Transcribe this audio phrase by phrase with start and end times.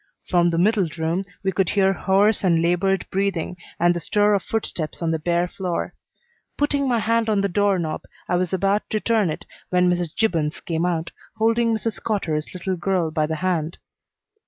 [0.25, 4.41] From the middle room we could hear hoarse and labored breathing and the stir of
[4.41, 5.93] footsteps on the bare floor.
[6.57, 10.09] Putting my hand on the door knob, I was about to turn it when Mrs.
[10.17, 12.01] Gibbons came out, holding Mrs.
[12.01, 13.77] Cotter's little girl by the hand.